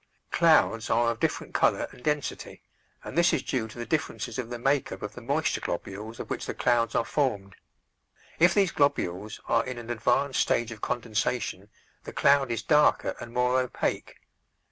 [0.31, 2.63] Clouds are of different color and density,
[3.03, 6.19] and this is due to the differences of the make up of the moisture globules
[6.19, 7.55] of which the clouds are formed.
[8.39, 11.69] If these globules are in an advanced stage of condensation
[12.03, 14.15] the cloud is darker and more opaque.